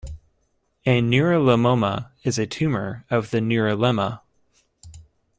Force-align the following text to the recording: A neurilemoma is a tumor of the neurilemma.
A 0.83 0.99
neurilemoma 0.99 2.09
is 2.23 2.39
a 2.39 2.47
tumor 2.47 3.05
of 3.11 3.29
the 3.29 3.37
neurilemma. 3.37 4.21